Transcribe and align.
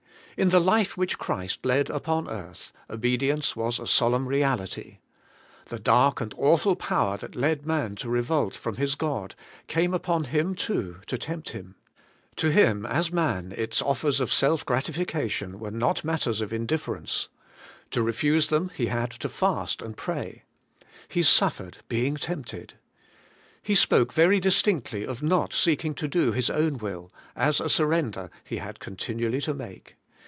In 0.37 0.49
the 0.49 0.61
life 0.61 0.97
which 0.97 1.19
Christ 1.19 1.63
led 1.65 1.91
upon 1.91 2.27
earth, 2.27 2.71
obedience 2.89 3.55
was 3.55 3.77
a 3.77 3.85
solemn 3.85 4.27
reality. 4.27 4.97
The 5.67 5.77
dark 5.77 6.19
and 6.19 6.33
awful 6.35 6.75
power 6.75 7.17
that 7.17 7.35
led 7.35 7.63
man 7.67 7.95
to 7.97 8.09
revolt 8.09 8.55
from 8.55 8.77
his 8.77 8.95
God, 8.95 9.35
came 9.67 9.93
upon 9.93 10.23
Him 10.23 10.55
too, 10.55 11.01
to 11.07 11.17
tempt 11.19 11.49
Him. 11.49 11.75
To 12.37 12.49
Him 12.49 12.87
as 12.87 13.11
man 13.11 13.53
its 13.55 13.83
offers 13.83 14.19
of 14.19 14.33
self 14.33 14.65
grati 14.65 14.89
OBEYING 14.89 15.05
HIS 15.05 15.11
COMMANDMENTS, 15.11 15.53
181 15.59 15.59
flcation 15.59 15.61
were 15.61 15.77
not 15.79 16.03
matters 16.05 16.41
of 16.41 16.51
indifference; 16.53 17.27
to 17.91 18.01
refuse 18.01 18.47
them, 18.49 18.71
He 18.73 18.87
had 18.87 19.11
to 19.11 19.29
fast 19.29 19.81
and 19.83 19.95
pray. 19.97 20.43
He 21.07 21.21
suffered, 21.21 21.79
be 21.87 22.07
ing 22.07 22.15
tempted. 22.15 22.73
He 23.61 23.75
spoke 23.75 24.11
very 24.13 24.39
distinctly 24.39 25.05
of 25.05 25.21
not 25.21 25.53
seek 25.53 25.83
ing 25.85 25.93
to 25.95 26.07
do 26.07 26.31
His 26.31 26.49
own 26.49 26.77
will, 26.79 27.11
as 27.35 27.59
a 27.59 27.69
surrender 27.69 28.31
He 28.43 28.57
had 28.57 28.79
con 28.79 28.95
tinually 28.95 29.43
to 29.43 29.53
make. 29.53 29.97